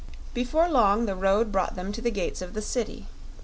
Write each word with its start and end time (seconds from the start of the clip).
Before 0.33 0.67
long 0.67 1.05
the 1.05 1.13
road 1.15 1.51
brought 1.51 1.75
them 1.75 1.91
to 1.91 2.01
the 2.01 2.09
gates 2.09 2.41
of 2.41 2.55
the 2.55 2.61
city. 2.63 3.05